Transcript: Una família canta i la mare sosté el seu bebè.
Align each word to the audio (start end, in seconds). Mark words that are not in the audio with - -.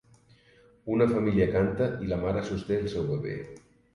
Una 0.93 1.07
família 1.11 1.47
canta 1.57 1.89
i 2.05 2.09
la 2.13 2.19
mare 2.23 2.43
sosté 2.47 2.79
el 2.85 2.91
seu 2.97 3.05
bebè. 3.13 3.37